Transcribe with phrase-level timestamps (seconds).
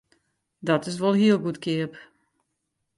[0.67, 1.93] Dat is wol hiel goedkeap!